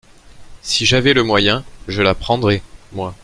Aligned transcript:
Si 0.63 0.87
j’avais 0.87 1.13
le 1.13 1.21
moyen, 1.21 1.63
je 1.87 2.01
la 2.01 2.15
prendrais, 2.15 2.63
moi! 2.91 3.13